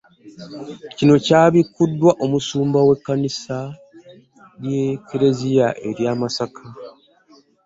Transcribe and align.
Kino 0.97 1.15
kyabikkuddwa 1.25 2.11
omusumba 2.25 2.79
w'e 2.87 2.95
ssaza 2.99 3.59
ly'e 4.61 4.85
kleziya 5.07 5.67
erya 5.87 6.11
Masaka 6.21 6.65